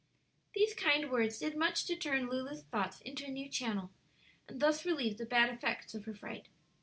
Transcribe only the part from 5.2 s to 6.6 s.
bad effects of her fright.